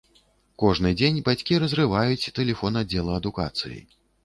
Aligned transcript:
Кожны 0.63 0.91
дзень 1.01 1.19
бацькі 1.27 1.59
разрываюць 1.65 2.29
тэлефон 2.41 2.83
аддзела 2.83 3.17
адукацыі. 3.21 3.79